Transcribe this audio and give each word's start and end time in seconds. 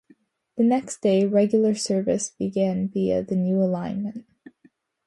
The 0.57 0.63
next 0.63 1.03
day, 1.03 1.27
regular 1.27 1.75
service 1.75 2.31
began 2.31 2.87
via 2.89 3.21
the 3.21 3.35
new 3.35 3.61
alignment. 3.61 4.25